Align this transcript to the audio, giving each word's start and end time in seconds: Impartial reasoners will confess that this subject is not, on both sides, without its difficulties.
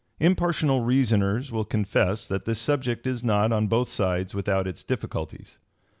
Impartial 0.19 0.79
reasoners 0.83 1.51
will 1.51 1.63
confess 1.63 2.27
that 2.27 2.45
this 2.45 2.57
subject 2.57 3.05
is 3.05 3.23
not, 3.23 3.51
on 3.51 3.67
both 3.67 3.87
sides, 3.87 4.33
without 4.33 4.65
its 4.65 4.81
difficulties. 4.81 5.59